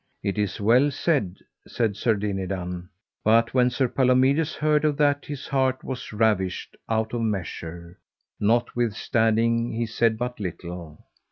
[0.23, 1.35] It is well said,
[1.67, 2.89] said Sir Dinadan,
[3.23, 7.99] but when Sir Palomides heard of that his heart was ravished out of measure:
[8.39, 11.05] notwithstanding he said but little.